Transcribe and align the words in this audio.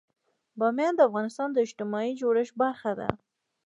بامیان 0.59 0.93
د 0.95 1.01
افغانستان 1.09 1.49
د 1.51 1.57
اجتماعي 1.65 2.11
جوړښت 2.21 2.53
برخه 2.63 2.91
ده. 2.99 3.09